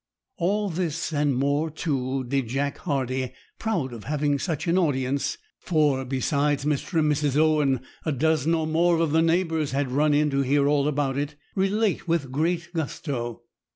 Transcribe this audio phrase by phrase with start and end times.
[0.39, 6.65] All this, and more too, did Jack Hardie, proud of having such an audience—for, besides
[6.65, 6.97] Mr.
[6.97, 7.37] and Mrs.
[7.37, 11.19] Owen, a dozen or more of the neighbours had run in to hear all about
[11.19, 13.43] it—relate with great gusto.